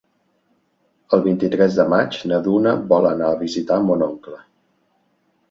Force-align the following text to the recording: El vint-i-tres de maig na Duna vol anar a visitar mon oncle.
El 1.17 1.21
vint-i-tres 1.27 1.77
de 1.81 1.85
maig 1.95 2.17
na 2.33 2.39
Duna 2.49 2.73
vol 2.95 3.09
anar 3.11 3.29
a 3.35 3.37
visitar 3.45 3.79
mon 3.91 4.09
oncle. 4.09 4.43